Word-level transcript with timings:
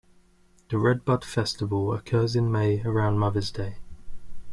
The 0.69 0.79
Redbud 0.79 1.23
Festival 1.23 1.93
occurs 1.93 2.35
in 2.35 2.51
May 2.51 2.81
around 2.81 3.19
Mother's 3.19 3.51
Day. 3.51 3.77